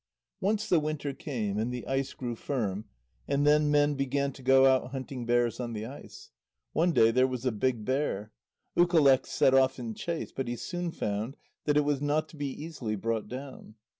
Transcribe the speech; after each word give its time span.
Once 0.39 0.67
the 0.67 0.79
winter 0.79 1.13
came, 1.13 1.59
and 1.59 1.71
the 1.71 1.85
ice 1.85 2.13
grew 2.15 2.35
firm, 2.35 2.85
and 3.27 3.45
then 3.45 3.69
men 3.69 3.93
began 3.93 4.31
to 4.33 4.41
go 4.41 4.65
out 4.65 4.89
hunting 4.89 5.27
bears 5.27 5.59
on 5.59 5.73
the 5.73 5.85
ice. 5.85 6.31
One 6.73 6.91
day 6.91 7.11
there 7.11 7.27
was 7.27 7.45
a 7.45 7.51
big 7.51 7.85
bear. 7.85 8.31
Ukaleq 8.75 9.27
set 9.27 9.53
off 9.53 9.77
in 9.77 9.93
chase, 9.93 10.31
but 10.31 10.47
he 10.47 10.55
soon 10.55 10.89
found 10.89 11.37
that 11.65 11.77
it 11.77 11.85
was 11.85 12.01
not 12.01 12.29
to 12.29 12.35
be 12.35 12.47
easily 12.49 12.95
brought 12.95 13.27
down. 13.27 13.75